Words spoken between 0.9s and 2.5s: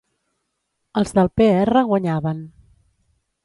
Els del Pe Erra guanyaven.